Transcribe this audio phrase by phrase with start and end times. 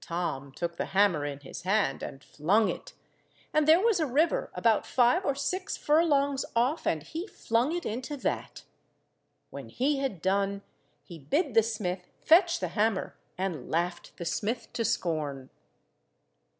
[0.00, 2.92] Tom took the hammer in his hand and flung it.
[3.52, 7.84] And there was a river about five or six furlongs off, and he flung it
[7.84, 8.62] into that.
[9.50, 10.62] When he had done,
[11.02, 15.50] he bid the smith fetch the hammer, and laughed the smith to scorn.